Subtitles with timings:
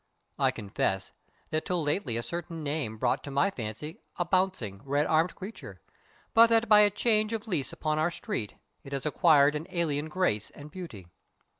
[0.39, 1.11] I confess
[1.51, 5.79] that till lately a certain name brought to my fancy a bouncing, red armed creature;
[6.33, 10.09] but that by a change of lease upon our street it has acquired an alien
[10.09, 11.05] grace and beauty.